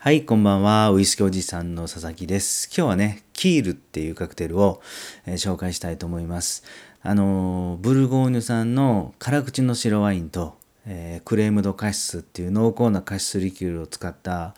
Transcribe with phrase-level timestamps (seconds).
[0.00, 0.92] はい、こんばんは。
[0.92, 2.68] ウイスキーおじさんの佐々木です。
[2.68, 4.80] 今日はね、キールっていうカクテルを、
[5.26, 6.62] えー紹介したいと思います。
[7.02, 10.56] あのーブルゴーニュ産の辛口の白ワインと、
[10.86, 14.54] えークレームドカシスっていう濃厚なカシスリキュールを使った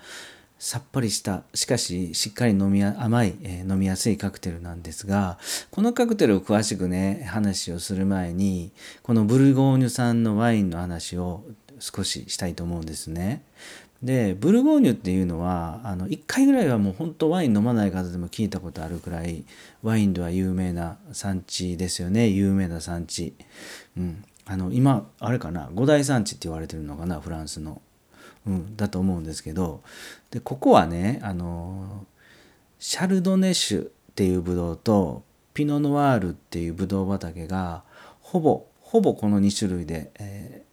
[0.58, 5.38] さっぱりした、しかししっかり飲みや甘い、えー飲みやすいカクテルなんですが、
[5.70, 8.72] このカクテルを詳しくね、話をする前に、
[9.02, 11.44] このブルゴーニュ産のワインの話を
[11.78, 13.42] 少ししたいと思うんですね。
[14.02, 19.44] でブルゴーニュっていうのはあの1回ぐらいはもう本当ワイン飲まない方でも聞いたことあるくらい
[19.82, 22.28] ワインでは有名な産地ですよね。
[22.28, 23.34] 有名な産地、
[23.98, 25.68] うん、あの今あれかな？
[25.74, 27.20] 五大産地って言われてるのかな？
[27.20, 27.82] フランスの、
[28.46, 29.82] うん、だと思うんですけど。
[30.30, 32.06] でここはねあの
[32.78, 33.82] シャルドネ種っ
[34.14, 37.82] ていうブドウとピノノワールっていうブドウ畑が
[38.22, 40.69] ほぼほぼこの2種類で、えー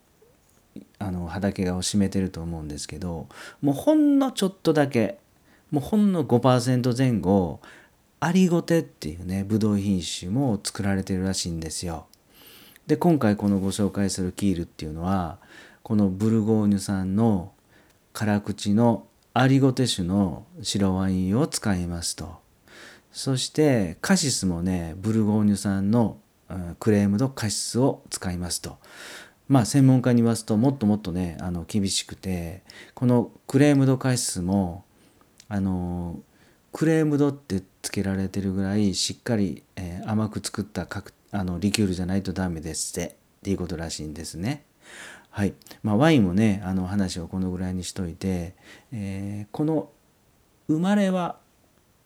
[1.00, 3.28] あの畑を占めてると思うんですけど
[3.62, 5.20] もうほんのちょっとだけ
[5.72, 7.60] もうほんの5%前後
[8.20, 12.08] アリゴテっていうねブドウ品種も作られてるらしいんですよ。
[12.88, 15.38] で今回このご紹介するキールっていうのは
[15.84, 17.52] このブルゴーニュ産の
[18.14, 22.38] 辛口のアリゴテ種の白ワインを使いますと。
[23.12, 26.18] そしてカシスもねブルゴーニュ産の
[26.80, 28.78] クレームドカシスを使いますと。
[29.48, 34.86] まあ専門家に言わすともっともっとねあの厳しくてこのクレームドカシスも
[35.48, 36.20] あの
[36.72, 44.64] クレームドってつけられてるぐらいしっかり、えー甘く作ったカクあのリキュールじゃないとダメですってっていうことらしいんですね。
[45.30, 45.54] はい
[45.84, 48.56] まあ、ワインもねあの話をこのぐらいにしといて、
[48.92, 49.90] えーこの
[50.68, 51.38] 生まれは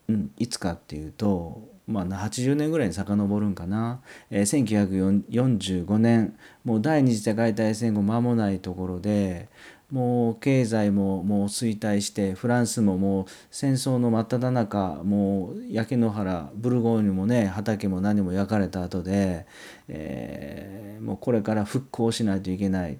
[0.08, 9.48] うん、いつかっていうと、まあ、80年ぐらいに遡るんかな、えー1945年もう第二次世界大戦後間もないところで
[9.90, 19.46] もう経済ももう衰退してフランスももう戦争の真っ只中もう焼け野原ブルゴーニュもね畑も何も焼かれた後で、
[19.88, 22.96] えーもうこれから復興しないといけない。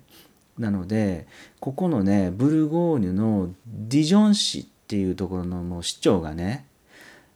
[0.59, 1.27] なので
[1.61, 6.67] ここのねブルゴーニュのディジョン市っていうところのもう市長がね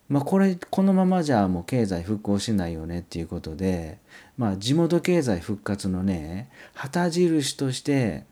[0.09, 3.99] まあこれこのままじゃもう経済復興しないよねっていうことで
[4.37, 8.25] まあ地元経済復活のね旗印として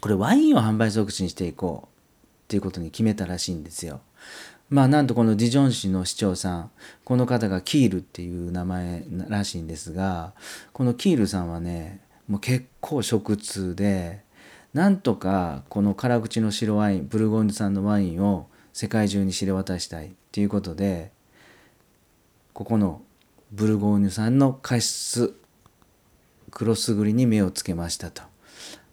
[0.00, 4.00] これワインを販売促進していこうっていうことに決めたらしいんですよ。
[4.70, 6.70] まあなんとこのディジョン市の市長さん
[7.04, 10.32] この方がキールっていう名前らしいんですが
[10.72, 14.22] このキールさんはねもう結構食通で
[14.72, 21.12] なんとかこの辛口の白ワインブルゴーニュ産のワインを世界中に知れ渡したいっていうことで
[22.52, 23.02] ここの
[23.52, 25.32] ブルゴーニュ産のカシス
[26.50, 28.22] クロスグリに目をつけましたと。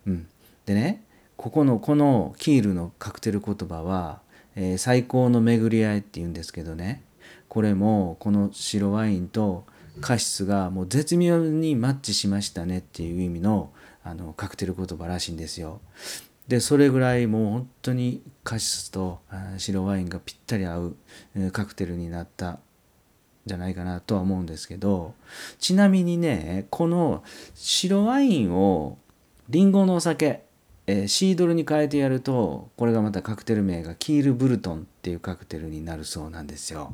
[0.05, 0.27] うん、
[0.65, 1.03] でね
[1.35, 4.21] ここのこのキールのカクテル言葉は、
[4.55, 7.03] えー最高の巡り合いっていうんですけどね
[7.49, 9.65] これもこの白ワインと
[9.99, 13.71] カシスがもう絶妙にマッチしましたねっていう意味の
[14.03, 15.81] あのカクテル言葉らしいんですよ。
[16.51, 19.21] でそれぐらいもう本当にカシスと
[19.57, 20.95] 白ワインがぴったり合う
[21.53, 22.59] カクテルになった
[23.45, 25.13] じゃないかなとは思うんですけど
[25.59, 27.23] ちなみにねこの
[27.55, 28.97] 白ワインを
[29.47, 30.43] リンゴのお酒、
[30.87, 36.91] えシードルに変えてやるとこれがまたカクテル名がキール・ブルトンっていうカクテルになるそうなんですよ。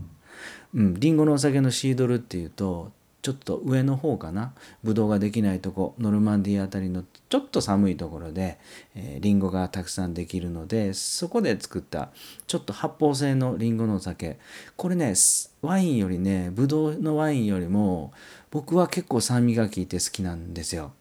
[0.75, 2.91] うん、リンゴのお酒のシードルっていうと
[3.21, 4.53] ちょっと上の方かな？
[4.83, 8.57] ブドウができないとこノルマンディーあたりのちょっと寒いところで、
[8.95, 12.09] えーリンゴがたくさんできるのでそこで作った
[12.45, 14.39] ちょっと発泡性のリンゴのお酒
[14.75, 15.13] これね
[15.61, 18.13] ワインよりねブドウのワインよりも
[18.51, 20.93] 僕は結構酸味が効いて好きなんですよ。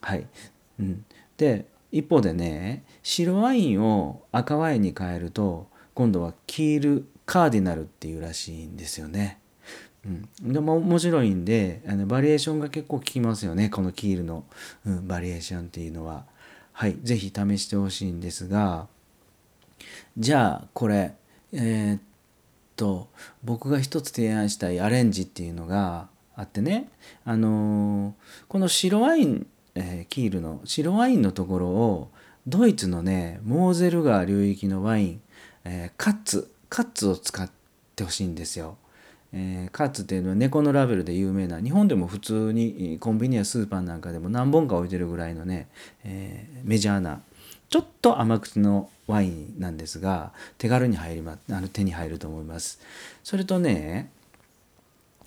[0.00, 0.26] はい
[0.78, 1.04] うん、
[1.36, 9.38] で一方でね白ワインを赤ワインに変えると今度はキールカーディナルっていうらしいんですよね。
[10.06, 14.44] うん、でも面白いんであのバリエーションが結構効きますよねこのキールの、
[14.86, 16.24] うん、バリエーションっていうのは。
[16.76, 18.88] はい是非試してほしいんですが
[20.18, 21.14] じゃあこれ
[21.52, 22.00] えーっ
[22.74, 23.08] と
[23.44, 26.88] 僕が一つ提案したいアレンジっていうのがあってね
[27.24, 28.12] あのー
[28.48, 29.46] この白ワイン、
[29.76, 32.10] えーキールの白ワインのところを
[32.48, 35.20] ドイツのねモーゼル川流域のワイン、
[35.62, 37.48] えカッツカッツを使っ
[37.94, 38.76] てほしいんですよ。
[39.36, 45.68] えーカツっていうのは猫のラベルで有名な日本でも普通にコンビニやスーパーなんかでも何本か置いてるぐらいのね、
[46.04, 47.20] えーメジャーな
[47.68, 52.80] ちょっと甘口のワインなんですが手軽に入りまあの手に入ると思います。
[53.24, 54.10] それとね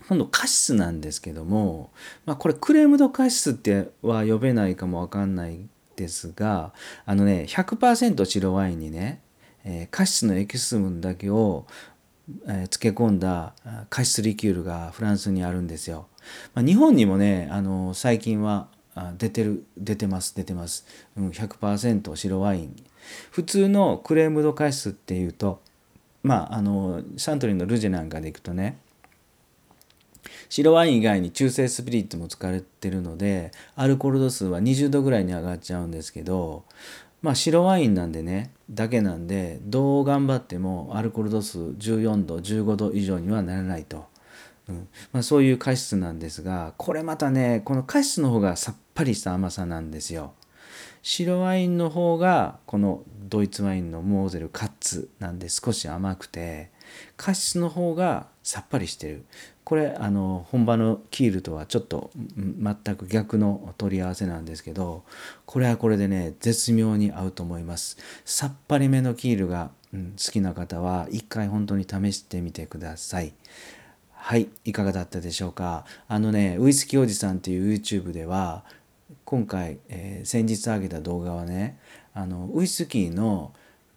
[0.07, 1.89] 今度カシスなんですけども、
[2.25, 5.59] まあ、これクレームドカシスっては呼べないかもわかんない
[5.97, 6.71] ですが
[7.05, 9.19] あのね100%白ワインにね、
[9.65, 11.65] えー、カシスのエキス分だけを、
[12.43, 13.53] え、漬け込んだ
[13.89, 16.07] カシスリキュールがフランスにあるんですよ。
[16.53, 18.67] まあ、日本にもねあの最近は
[19.17, 20.85] 出てる出てます出てます、
[21.15, 22.75] うん、100%白ワイン
[23.31, 25.61] 普通のクレームドカシスっていうと
[26.23, 28.77] まああのサントリーのルジェなんかでいくとね
[30.49, 36.63] 白ワイン以外に中性スピリットも使われてるのでアルコール度数は20度ぐらいに上がっちゃうんですけど
[37.27, 44.05] まあ白ワインなんでねだけなんでどう頑張ってもアルコール度数14度15度以上にはならないと、
[44.69, 44.87] うん。
[45.11, 50.35] まあ、そういうカシスなんですがこれまたねこのカシスの方がさっぱりした甘さなんですよ。
[51.01, 56.71] 白ワインの方がこのドイツワインのモーゼルカッツなんで少し甘くて
[57.17, 59.25] カシスの方がさっぱりしてる。
[59.67, 65.03] これあの本場のキールとはちょっと全く逆の取り合わせなんですけど
[65.45, 67.97] これはこれでね絶妙に合うと思います。
[68.23, 73.33] さっぱりめのキールが、うん、好きな方は一回本当に試してみてください。
[74.13, 75.83] はいいかがだったでしょうか？
[76.07, 78.63] あのねウイスキーおじさんっていう YouTube では
[79.25, 81.77] 今回、えー、先日上げた動画はね
[82.13, 83.51] あのウイスキーの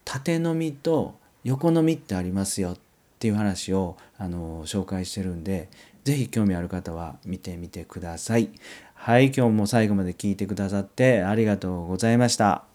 [0.05, 1.15] 縦飲みと
[1.45, 2.77] 横飲みってありますよ
[3.21, 5.69] っていう話をあの紹介してるんで
[6.05, 8.49] 是非興味ある方は見てみてください。
[8.95, 12.70] はい今日も最後まで聞いてくださってありがとうございました。